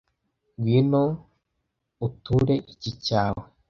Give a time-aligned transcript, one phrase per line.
[0.57, 1.03] Ngwino
[2.07, 3.43] uture icyi cyawe,